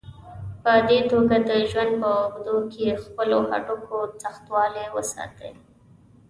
په 0.63 0.71
دې 0.89 0.99
توګه 1.11 1.35
د 1.49 1.51
ژوند 1.69 1.91
په 2.01 2.07
اوږدو 2.19 2.57
کې 2.73 2.99
خپلو 3.03 3.37
هډوکو 3.49 3.97
سختوالی 4.23 4.85
وساتئ. 4.95 5.53